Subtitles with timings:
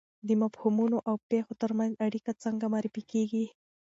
[0.27, 3.45] د مفهومونو او پېښو ترمنځ اړیکه څنګه معرفي کیږي؟